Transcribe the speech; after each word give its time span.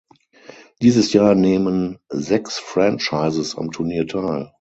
Dieses 0.81 1.13
Jahr 1.13 1.35
nehmen 1.35 1.99
sechs 2.09 2.57
Franchises 2.57 3.55
am 3.55 3.69
Turnier 3.69 4.07
teil. 4.07 4.49